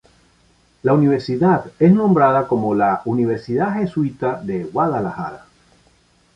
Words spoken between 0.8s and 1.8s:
La universidad